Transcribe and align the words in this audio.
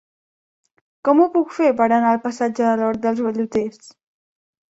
Com 1.09 1.19
ho 1.21 1.27
puc 1.35 1.51
fer 1.57 1.67
per 1.81 1.87
anar 1.97 2.09
al 2.13 2.23
passatge 2.25 2.65
de 2.69 2.73
l'Hort 2.81 3.05
dels 3.05 3.23
Velluters? 3.27 3.93